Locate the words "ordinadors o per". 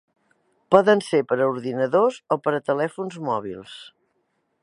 1.51-2.55